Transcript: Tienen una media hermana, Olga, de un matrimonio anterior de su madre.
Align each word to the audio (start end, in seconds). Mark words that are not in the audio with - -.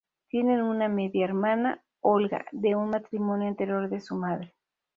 Tienen 0.29 0.63
una 0.63 0.89
media 0.89 1.25
hermana, 1.25 1.83
Olga, 1.99 2.43
de 2.51 2.75
un 2.75 2.89
matrimonio 2.89 3.47
anterior 3.47 3.87
de 3.87 3.99
su 3.99 4.15
madre. 4.15 4.55